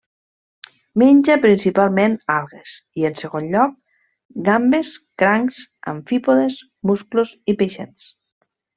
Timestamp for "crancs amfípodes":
5.25-6.61